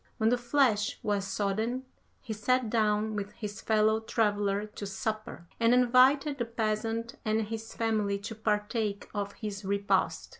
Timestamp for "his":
3.33-3.61, 7.43-7.75, 9.33-9.63